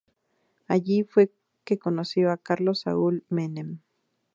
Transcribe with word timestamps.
Allí 0.67 1.03
fue 1.03 1.31
que 1.63 1.77
conoció 1.77 2.31
a 2.31 2.37
Carlos 2.37 2.79
Saúl 2.79 3.23
Menem. 3.29 3.81